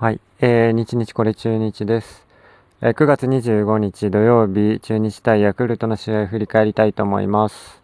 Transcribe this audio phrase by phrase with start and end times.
[0.00, 2.24] はい、えー、日日これ中日です。
[2.80, 7.82] えー9月25日土曜日、中日対ヤクルトの試合を振り返りたいと思います。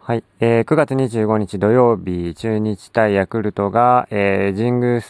[0.00, 5.02] はい、えー9月25日土曜日、中日対ヤクルトが、えー神宮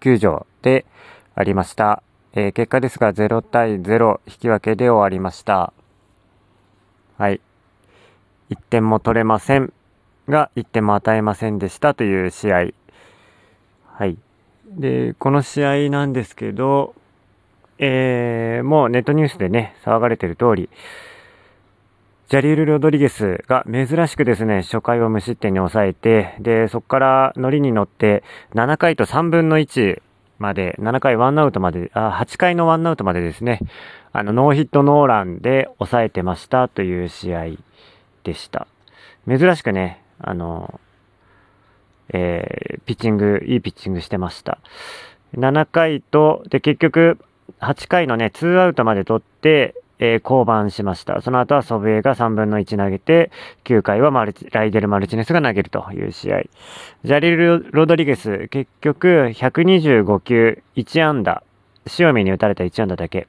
[0.00, 0.86] 球場で
[1.34, 2.02] ありました。
[2.32, 5.74] えー結果ですが0対0引き分けで終わりました。
[7.18, 7.42] はい。
[8.50, 9.72] 1点も取れません
[10.28, 12.66] が、1点も与えませんでしたという試合。
[13.86, 14.16] はい。
[14.66, 16.94] で、この試合なんですけど、
[17.78, 20.68] えー、もうネットニュースでね、騒がれてる通り、
[22.28, 28.22] ジャリール・ロドリゲスが珍しくですね、初回を無失点に抑えて、で、そこからノリに乗って、
[28.54, 30.00] 7回と3分の1
[30.38, 33.60] まで、7回ワンアウトまで、あ、8回のワンアウトまでですね、
[34.12, 37.46] あの、ノーヒットノーランで抑えてましたという試合
[38.24, 38.66] でした。
[39.26, 40.80] 珍しくね、あの、
[42.12, 44.58] えーピッチング、いいピッチングしてました。
[45.36, 47.18] 7回と、で、結局、
[47.60, 51.20] 8回のね、2アウトまで取って、えー降板しました。
[51.20, 53.30] その後は祖父江が3分の1投げて、
[53.64, 56.42] 9回はマルチライデル・マルチネスが投げるという試合。
[57.04, 61.42] ジャリル・ロドリゲス、結局、125球、1安打。
[61.98, 63.26] 塩見に打たれた1安打だけ。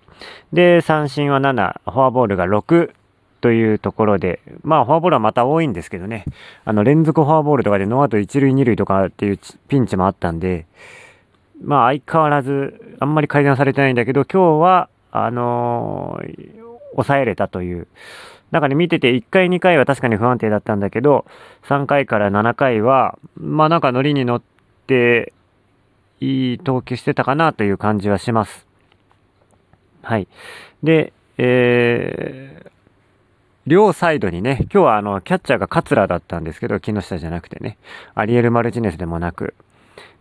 [0.53, 2.92] で、三振は7、フォアボールが6
[3.42, 6.25] というところで、まあ、フォアボールはまた多いんですけどね、
[6.64, 10.66] あの、連続フォアボールとかでノーアウト1塁2塁とかっていうピンチもあったんで、
[11.64, 16.61] まあ、相変わらず、あんまり改善されてないんだけど、今日は、あのー
[16.94, 17.88] 抑えれたという。
[18.52, 21.26] なんかね、見てて1回2回は確かに不安定だったんだけど、
[21.64, 24.42] 3回から7回は、まあなんかノリに乗っ
[24.88, 25.33] て、
[26.20, 28.67] いい投球してたかなという感じはします。
[30.03, 30.28] はい。
[30.83, 32.72] で、えー、
[33.67, 37.78] 両サイドにね、今日はあの、キャッチャーが桂だったんですけど、木下じゃなくてね、
[38.16, 39.54] アリエル・マルチネスでもなく、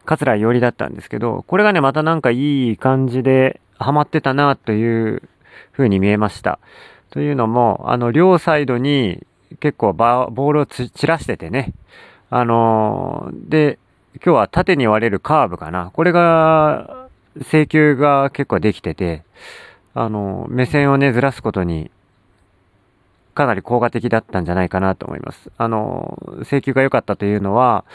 [0.05, 5.23] 桂よりだったんですけど、これがね、またなんかいい感じでハマってたなという
[5.73, 6.59] 風に見えました。
[7.11, 9.27] というのも、あの、両サイドに
[9.59, 11.73] 結構ボールを散らしててね、
[12.29, 13.79] あのーで、
[14.17, 15.91] 今日は縦に割れるカーブかな。
[15.93, 17.09] これが、
[17.43, 19.23] 制球が結構できてて、
[19.95, 21.91] あのー目線をね、ずらすことに、
[23.41, 25.51] かなり効果的だったんじゃないかなと思います。
[25.57, 27.87] あのー制球が良かったというのは、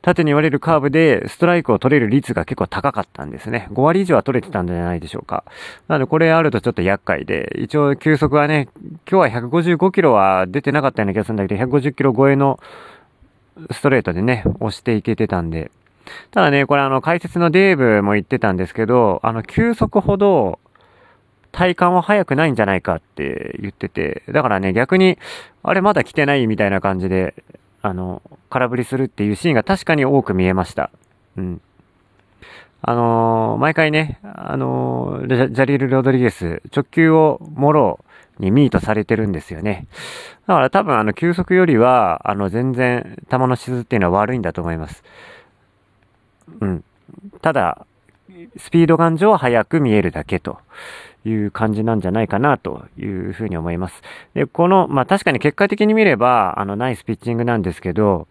[0.00, 3.66] 縦に割れるカーブでストライクを取れる率が結構高かったんですね。
[3.72, 5.42] 5割以上は取れてたんじゃないでしょうか。
[5.88, 8.68] なのでこれあるとちょっと厄介で、一応球速はね、
[9.10, 12.60] 今日は155キロは出てなかったような気がするんだけど、150キロ超えの
[13.72, 15.72] ストレートでね、押していけてたんで。
[16.30, 20.60] ただね、これあの解説のデーブも言ってたんですけど、あの球速ほど
[21.56, 25.18] 体感は速くないんじゃないかって言ってて、だからね、逆に、
[25.62, 27.34] あれまだ来てないみたいな感じで、
[27.80, 30.90] あの、空振りするっていうシーンが確かに多く見えました。
[31.38, 31.62] うん。
[32.82, 38.00] あのー毎回ね、あのージャリル・ロドリゲス、直球をもろ
[38.38, 39.86] にミートされてるんですよね。
[40.46, 45.02] だから多分あの、球速よりは、あの、全然、球の質っていうのは悪いんだと思います。
[46.60, 46.84] うん。
[47.40, 47.86] ただ、
[48.56, 50.58] スピード感上は速く見えるだけと
[51.24, 54.02] いう感じなんじゃないかなというふうに思います。
[54.34, 58.28] で、この、まあ確かに結果的に見れば、あの、ナイスピッチングなんですけど、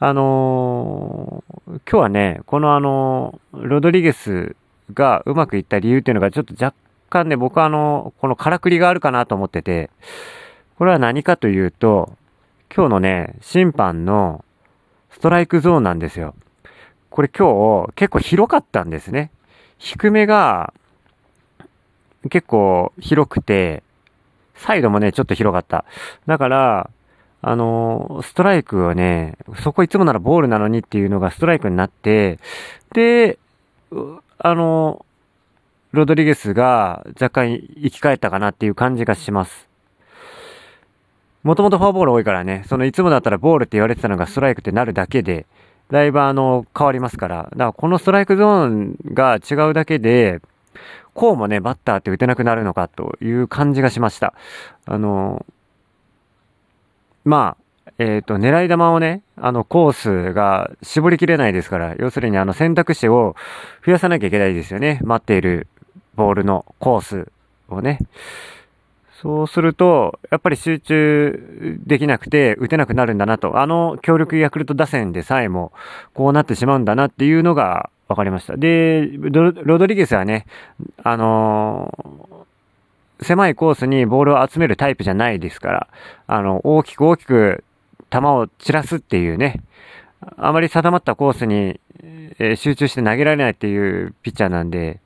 [0.00, 4.54] あのー今日はね、このあの、ロドリゲス
[4.92, 6.76] がうまくいった理由っていうのがちょっと若
[7.08, 9.90] 干ね、僕はあの、このからくりがあるかなと思ってて、
[10.76, 12.16] これは何かというと、
[12.74, 14.44] 今日のね、審判の
[15.10, 16.34] ストライクゾーンなんですよ。
[17.14, 19.30] これ今日結構広かったんですね。
[19.78, 20.74] 低めが
[22.28, 23.84] 結構広くて、
[24.56, 25.84] サイドもね、ちょっと広かった。
[26.26, 26.90] だから、
[27.40, 32.40] あの、ストライクをね、そこいつもならボールなのにっていうのがストライクになって、
[32.92, 33.38] で、
[34.38, 35.06] あの、
[35.92, 39.68] ロドリゲスが若干生き返ったかなっていう感じがします。
[41.44, 45.46] もともとフォアボール多いからね、そのいつもだったらボールって言われてたのがストライクってなるだけで、
[45.90, 47.36] だいぶあの、変わりますから。
[47.44, 50.40] だからこのストライクゾーンが違うだけで、
[51.14, 54.34] こうもね、バッターって打てなくなるのかという感じがしました。
[54.86, 55.46] あの、
[57.24, 63.36] まあ、えっ、と、狙い球をね、あの、コースが絞りきれないですから、要するにあの選択肢を
[63.86, 65.00] 増やさなきゃいけないですよね。
[65.04, 65.68] 待っている
[66.16, 67.28] ボールのコース
[67.68, 67.98] をね。
[69.24, 73.58] そうすると、やっぱり集中できなくて打てなくなるんだなと。
[73.58, 75.72] あの強力ヤクルト打線でさえも
[76.12, 78.58] こうなってしまうんだなっていうのが分かりました。
[78.58, 80.44] で、ロドリゲスはね、
[81.02, 82.28] あの
[83.22, 85.88] 狭いコースにボールを集めるタイプじゃないですから、
[86.26, 87.64] あの、大きく大きく
[88.10, 89.62] 球を散らすっていうね、
[90.36, 91.80] あまり定まったコースに、
[92.38, 95.00] え集中して投げられないっていうピッチャーなんで、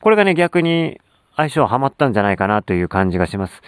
[0.00, 1.02] これがね、逆に
[1.38, 3.62] 相性はまったんじゃないかなという感じがします。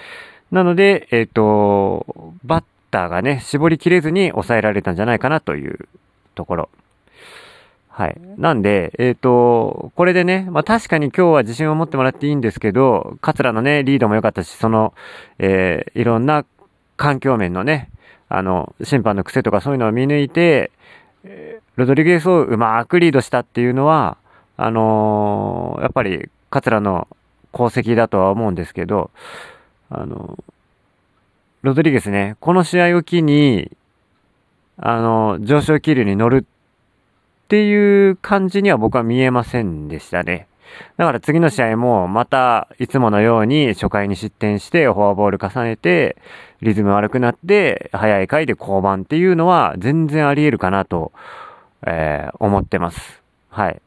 [0.53, 5.89] なので、えっ、ー、と、バッターがね、絞りきれずに抑えられたんじゃないかなという
[6.35, 6.69] ところ。
[7.89, 8.21] はい。
[8.37, 14.93] なんで、えっ、ー、と、これでね、まあ確かに今日は自信を持ってもらっていいんですけど、桂のね、リードも良かったし、その、
[15.39, 16.45] えー、いろんな
[16.97, 17.91] 環境面のね、
[18.29, 20.71] あの、審判の癖とかそういうのを見抜いて
[21.25, 24.17] え、ロドリゲスをうまくリードしたっていうのは、
[24.57, 27.09] あのー、やっぱり桂の
[27.53, 29.11] 功績だとは思うんですけど、
[29.91, 30.39] あの、
[31.63, 33.71] ロドリゲスね、この試合を機に、
[34.79, 40.47] あの、上昇気流に乗るっていう感じには僕は見えませんでしたね。
[40.97, 46.17] だから次の試合もまたいつものように初回に失点してフォアボール重ねて
[46.61, 51.13] リズム悪くなって早い回で降板っていうのは全然あり得るかなと、
[51.87, 53.23] えー、思ってます。
[53.49, 53.81] はい。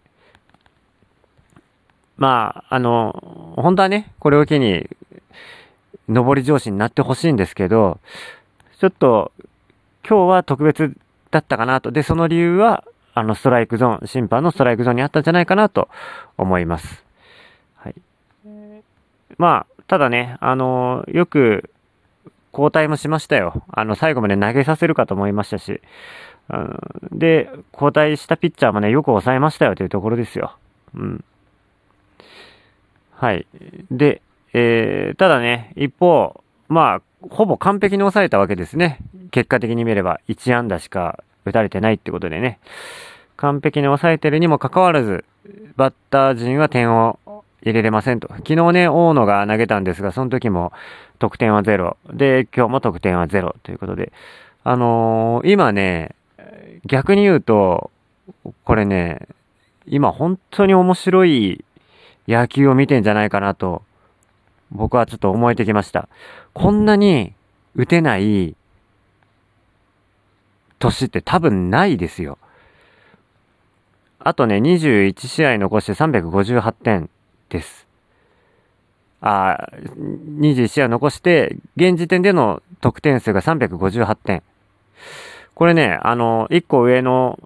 [2.17, 4.89] まあ、あの、本当はね、これを機に
[6.07, 7.99] 上り上司になってほしいんですけど、
[8.79, 9.31] ちょっと
[10.07, 10.95] 今日は特別
[11.31, 11.91] だったかなと。
[11.91, 12.83] で、その理由は
[13.15, 15.87] あの、ストライクゾーン、審判のストライクゾーンにあったんじゃないかなと
[16.37, 17.03] 思います。
[17.75, 17.95] はい。
[19.37, 21.69] まあ、ただね、あのよく
[22.51, 23.63] 交代もしましたよ。
[23.69, 25.81] あの、最後まで投げさせるかと思いましたし。
[27.11, 30.55] で、交代したピッチャーもね、よく抑えましたよというところですよ。
[30.95, 31.23] うん。
[33.15, 33.47] はい。
[33.91, 34.21] で、
[34.53, 38.99] えー、ただね、一方、まあ、ほぼ完璧に抑えたわけですね。
[39.31, 42.59] 結果的に見れば、1安打しか打たれてないってことでね、
[43.37, 45.25] 完璧に抑えてるにもかかわらず、
[45.75, 47.19] バッター陣は点を
[47.61, 48.27] 入れれませんと。
[48.29, 50.71] 昨日ね、大野が投げたんですが、その時も
[51.19, 51.97] 得点はゼロ。
[52.13, 54.11] で、今日も得点はゼロということで。
[54.63, 56.15] あのー、今ね、
[56.85, 57.91] 逆に言うと、
[58.65, 59.27] これね、
[59.85, 61.63] 今本当に面白い
[62.27, 63.83] 野球を見てんじゃないかなと、
[64.71, 66.07] 僕はちょっと思えてきました。
[66.53, 67.33] こんなに
[67.75, 68.55] 打てない
[70.79, 72.37] 年って多分ないですよ。
[74.19, 77.09] あとね、21試合残して358点
[77.49, 77.87] です。
[79.21, 79.69] あ、
[80.39, 84.43] 21試合残して、現時点での得点数が358点。
[85.55, 87.39] これね、あの、1個上の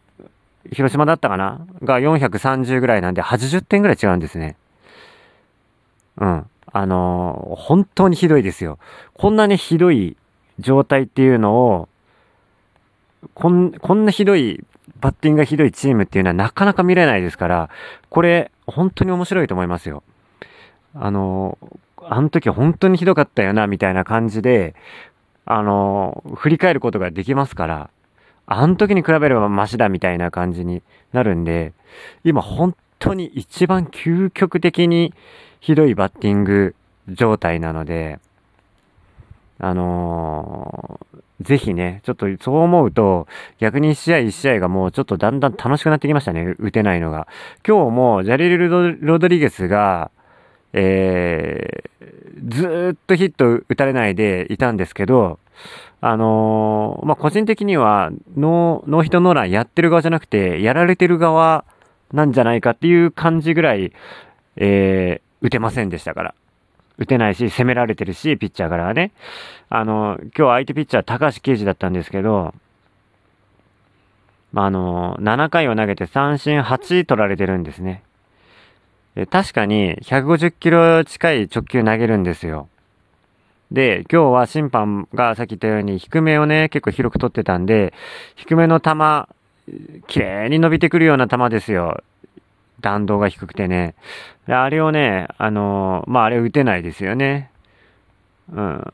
[0.71, 1.65] 広島だったかな？
[1.83, 4.55] が430ぐらいなんで80点ぐらい違うんですね。
[6.17, 6.45] うん。
[6.73, 8.77] あの本当にひどいですよ。
[9.13, 10.17] こんなにひどい
[10.59, 11.89] 状態っていうのを、
[13.33, 14.63] こん、こんなひどい、
[14.99, 17.69] バッティングがひどいチームっていうのはなかなか見れないですから、
[18.09, 20.03] これ、本当に面白いと思いますよ。
[20.93, 21.57] あの、
[22.03, 24.75] あの時本当にひどかったよな、みたいな感じで、
[25.45, 27.89] あの、振り返ることができますから、
[28.45, 30.81] あの時に比べればマシだみたいな感じに
[31.11, 31.73] なるんで、
[32.23, 35.13] 今本当に一番究極的に
[35.59, 36.75] ひどいバッティング
[37.09, 38.19] 状態なので、
[39.59, 43.27] あのー、ぜひね、ちょっとそう思うと、
[43.59, 47.27] 逆に1試合1試合がもうちょっとだんだん楽しくなってきましたね、打てないのが。
[47.67, 50.11] 今日もジャリル・ロドリゲスが、
[50.73, 55.39] えー、ずっとヒット打たれないでいたんですけど、
[56.01, 61.65] あのー、まあ、個人的にはノー、ノーヒットノーランやってる側じゃなくて、やられてる側
[62.13, 63.91] なんじゃないかっていう感じぐらい、
[64.55, 66.35] えー、打てませんでしたから。
[66.97, 69.11] 打てないし、攻められてるし、ピッチャーからはね。
[69.69, 72.53] あの、今日相手ピッチャー高橋奎二だったんですけど、
[74.51, 78.03] まあ、あの、7回を投げて三振8取られてるんですね。
[79.25, 82.69] 確かに150キロ近い直球投げるんですよ。
[83.71, 87.93] で、今日は審判がさっき言ったように低めをね、結構広く取ってたんで、
[88.35, 88.91] 低めの球、
[90.07, 92.01] 綺麗に伸びてくるような球ですよ。
[92.81, 93.95] 弾道が低くてね。
[94.47, 97.51] あれをね、あのー、まあ、あれ打てないですよね。
[98.51, 98.93] うん。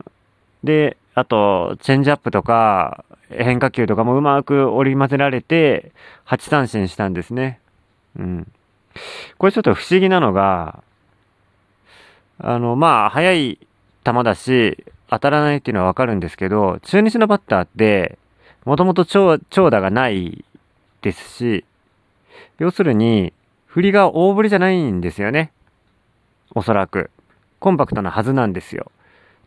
[0.64, 5.92] で、あと、チェンジアップとか、変化球とかもうまく織り交ぜられて、
[6.26, 7.60] 8三振したんですね。
[8.18, 8.52] うん。
[9.38, 10.84] これちょっと不思議なのが、
[12.40, 13.60] あの、まあ、速い
[14.04, 18.18] 球だし、当たらないっていうのはわかるんですけど、中日のバッターって、
[18.66, 20.44] もともと長打がない
[21.02, 21.66] ですし、
[22.60, 23.34] 要するに、
[23.74, 25.52] 振りが大振りじゃないんですよね。
[26.54, 27.10] おそらく。
[27.60, 28.92] コンパクトなはずなんですよ。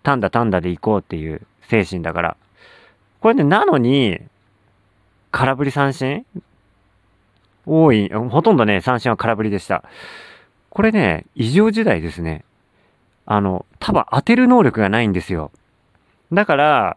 [0.02, 2.37] 単打単打で行こうっていう精神だから。
[3.21, 4.18] これね、なのに、
[5.30, 6.26] 空振り三振？
[7.66, 9.85] 多い、ほとんどね、三振は空振りでした。
[10.71, 12.45] これね、異常時代ですね。
[13.26, 15.52] あの、多分当てる能力がないんですよ。
[16.33, 16.97] だから、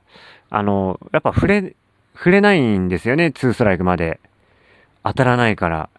[0.50, 1.76] あの、やっぱ触れ、
[2.16, 4.20] 触れないんですよね、2ストライクまで。
[5.04, 5.90] 当たらないから。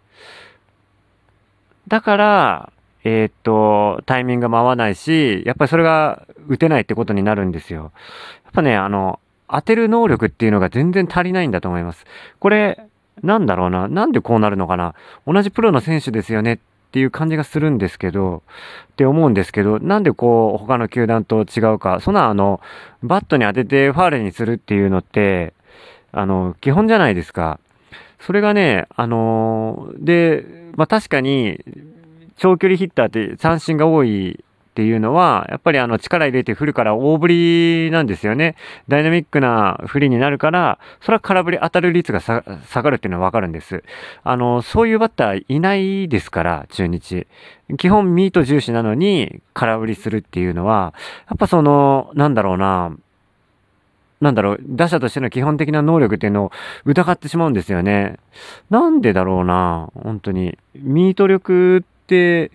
[1.91, 7.93] だから、えー、っと、タイミングが合わないし、やっぱりそれが打てないってことになるんですよ。
[8.45, 9.19] やっぱね、あの、
[9.49, 12.07] 当てる能力っていうのが全然足りないんだと思います。
[12.39, 12.87] これ、
[13.25, 13.89] なんだろうな。
[13.89, 14.95] なんでこうなるのかな。
[15.27, 16.59] 同じプロの選手ですよねっ
[16.93, 18.45] ていう感じがするんですけど、
[18.93, 21.99] って思うんですけど、なんでこう、他の球団と違うか。
[21.99, 22.61] そんなあの、
[23.03, 25.55] バットに当ててファールにするっていうのって、
[26.13, 27.59] あの、基本じゃないですか。
[28.21, 30.45] それがね、あのー、で、
[30.77, 31.63] まあ確かに、
[32.37, 38.57] 長距離ヒッターって三振が多いっていうのは、やっぱりあの力入れて振るから大振りなんですよね。
[38.89, 42.43] ダイナミックな振りになるから、それは空振り当たる率が下
[42.83, 43.83] がるっていうのはわかるんです。
[44.23, 47.27] あの、そういうバッターいないですから、中日。
[47.79, 50.95] 基本ミート重視なのに空振りするっていうのは、
[51.29, 52.97] やっぱその、なんだろうな、
[54.21, 56.53] なんだろう、打者としての基本的な能力っていうのを
[56.85, 58.19] 疑ってしまうんですよね。
[58.69, 60.59] なんでだろうな、本当に。
[60.75, 62.51] ミート力って、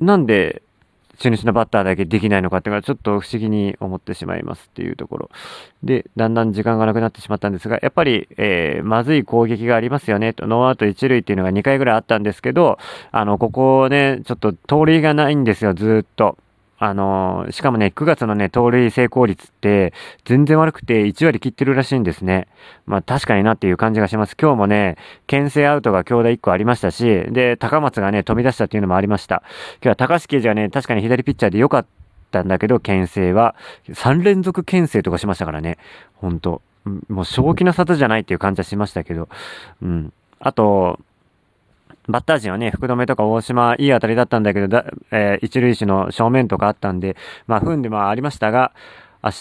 [0.00, 0.62] なんで
[1.20, 5.30] 中日のバッターだけできないのかっていうのはちょっと不思議に思ってしまいますっていうところ。
[5.82, 12.78] で、だんだん時間がなくなってしまったんですが、やっぱり、えー、まずい攻撃がありますよねと、ノーアウト1塁っていうのが2回ぐらいあったんですけど、
[13.12, 16.38] あの、ここね、ちょっと盗塁がないんですよ、ずっと。
[16.82, 19.92] あのー、しかもね、9月のね、盗塁成功率って
[20.24, 22.48] 全然悪くて1割切ってるらしいんですね。
[22.86, 24.34] まあ確かになっていう感じがします。
[24.40, 24.96] 今日もね、
[25.26, 29.42] 牽制アウトが強打1個ありましたし、で、高松がね、飛び出したっていうのもありました。
[29.82, 31.86] 今日は高橋刑事がね、確かに左ピッチャーで良かっ
[32.30, 33.54] たんだけど、牽制は
[33.90, 35.76] 3連続牽制とかしましたからね。
[36.14, 36.62] ほんと。
[37.10, 39.28] もう正気の沙汰じゃないっていう感じはしましたけど。
[39.82, 40.14] うん。
[40.38, 40.98] あと、
[42.10, 48.72] バッター陣はね、福留とか大島、いい当たりだったんだけど、だえー、一塁手の正面とかあったんで、まあ、踏んでもありましたが、